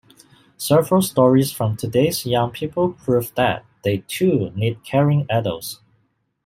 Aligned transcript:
Several 0.57 1.03
stories 1.03 1.51
from 1.51 1.77
today's 1.77 2.25
young 2.25 2.49
people 2.49 2.93
prove 2.93 3.31
that 3.35 3.65
they, 3.83 3.99
too, 4.07 4.49
need 4.55 4.83
caring 4.83 5.27
adults. 5.29 5.79